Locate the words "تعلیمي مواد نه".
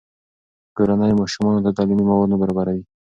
1.77-2.37